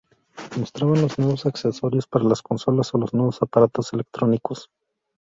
[0.57, 4.71] Mostraban los nuevos accesorios para las consolas o los nuevos aparatos electrónicos.